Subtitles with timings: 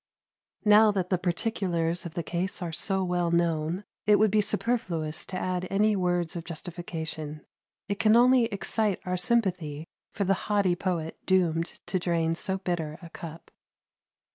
[0.65, 5.27] Now that the particulars of the case are so well known, it would be superfluous
[5.27, 7.45] to add any words of justification;
[7.87, 12.97] it can only excite our sympathy for the haughty poet doomed to drain so bitter
[13.03, 13.51] a cup.